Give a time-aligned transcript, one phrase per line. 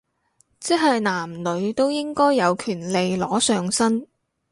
[0.59, 4.07] 即係男女都應該有權利裸上身